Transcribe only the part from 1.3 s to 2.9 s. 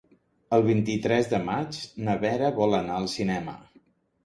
de maig na Vera vol